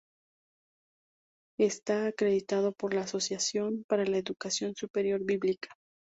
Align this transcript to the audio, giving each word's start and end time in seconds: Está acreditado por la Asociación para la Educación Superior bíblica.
Está 1.59 2.07
acreditado 2.07 2.71
por 2.71 2.95
la 2.95 3.01
Asociación 3.01 3.83
para 3.87 4.03
la 4.03 4.17
Educación 4.17 4.73
Superior 4.75 5.21
bíblica. 5.23 5.75